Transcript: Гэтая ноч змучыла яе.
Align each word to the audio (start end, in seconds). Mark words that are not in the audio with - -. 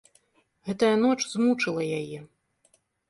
Гэтая 0.69 0.93
ноч 1.03 1.17
змучыла 1.35 1.83
яе. 1.99 2.19